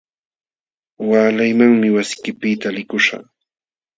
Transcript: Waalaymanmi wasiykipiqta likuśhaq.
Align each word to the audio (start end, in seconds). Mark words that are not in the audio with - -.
Waalaymanmi 1.09 1.89
wasiykipiqta 1.95 2.69
likuśhaq. 2.77 3.23